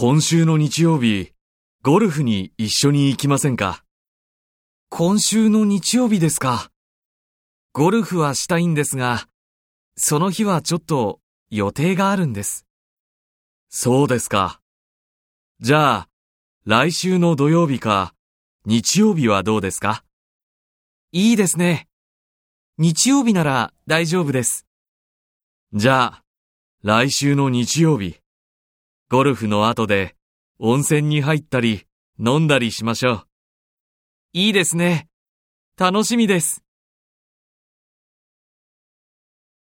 [0.00, 1.32] 今週の日曜日、
[1.82, 3.82] ゴルフに一緒に行きませんか？
[4.90, 6.70] 今週の日曜日ですか？
[7.72, 9.26] ゴルフはしたいんですが、
[9.96, 11.18] その日はちょっと
[11.50, 12.64] 予定があるんです。
[13.70, 14.60] そうですか。
[15.58, 16.08] じゃあ、
[16.64, 18.14] 来週の土曜日か、
[18.66, 20.04] 日曜日はどうですか？
[21.10, 21.88] いいですね。
[22.76, 24.64] 日曜日なら大丈夫です。
[25.72, 26.24] じゃあ、
[26.84, 28.20] 来週の日曜日、
[29.10, 30.16] ゴルフの後で
[30.58, 31.86] 温泉に入ったり
[32.18, 33.22] 飲んだりしましょう。
[34.34, 35.08] いいですね。
[35.78, 36.62] 楽しみです。